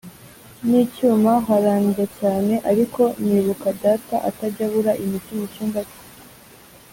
nicyuma 0.67 1.31
harandya 1.47 2.05
cyane 2.19 2.53
ariko 2.71 3.01
nibuka 3.27 3.67
data 3.83 4.15
atajya 4.29 4.63
abura 4.67 4.91
imiti 5.03 5.31
mucyumba 5.39 5.79
cye 5.89 5.99